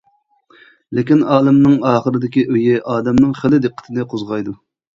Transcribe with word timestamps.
لېكىن 0.99 1.21
ئالىمنىڭ 1.35 1.75
ئاخىرىدىكى 1.91 2.47
ئويى 2.49 2.81
ئادەمنىڭ 2.95 3.39
خېلى 3.45 3.63
دىققىتىنى 3.69 4.11
قوزغايدۇ. 4.17 4.59